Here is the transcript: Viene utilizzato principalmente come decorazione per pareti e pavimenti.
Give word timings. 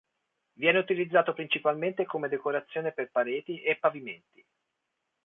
Viene 0.55 0.79
utilizzato 0.79 1.31
principalmente 1.33 2.05
come 2.05 2.27
decorazione 2.27 2.91
per 2.91 3.11
pareti 3.11 3.61
e 3.61 3.75
pavimenti. 3.77 4.43